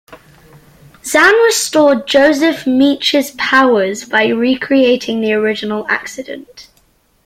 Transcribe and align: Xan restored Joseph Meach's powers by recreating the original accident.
Xan 1.03 1.45
restored 1.45 2.07
Joseph 2.07 2.65
Meach's 2.65 3.35
powers 3.37 4.03
by 4.03 4.29
recreating 4.29 5.21
the 5.21 5.33
original 5.33 5.85
accident. 5.89 6.69